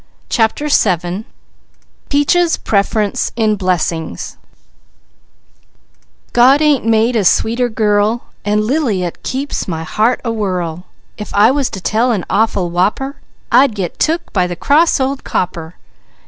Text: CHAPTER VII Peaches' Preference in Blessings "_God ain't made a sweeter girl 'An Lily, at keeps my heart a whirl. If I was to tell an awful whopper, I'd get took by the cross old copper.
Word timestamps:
CHAPTER 0.29 0.67
VII 0.67 1.25
Peaches' 2.09 2.57
Preference 2.57 3.31
in 3.35 3.55
Blessings 3.55 4.35
"_God 6.33 6.59
ain't 6.59 6.83
made 6.87 7.15
a 7.15 7.23
sweeter 7.23 7.69
girl 7.69 8.23
'An 8.43 8.65
Lily, 8.65 9.03
at 9.03 9.21
keeps 9.21 9.67
my 9.67 9.83
heart 9.83 10.19
a 10.25 10.31
whirl. 10.31 10.85
If 11.19 11.31
I 11.35 11.51
was 11.51 11.69
to 11.69 11.79
tell 11.81 12.11
an 12.13 12.25
awful 12.31 12.71
whopper, 12.71 13.17
I'd 13.51 13.75
get 13.75 13.99
took 13.99 14.33
by 14.33 14.47
the 14.47 14.55
cross 14.55 14.99
old 14.99 15.23
copper. 15.23 15.75